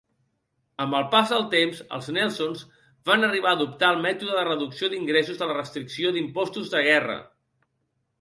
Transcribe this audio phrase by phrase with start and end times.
[0.83, 2.63] Amb el pas del temps, els Nelsons
[3.09, 7.19] van arribar a adoptar el mètode de reducció d'ingressos de la restricció d'impostos de guerra.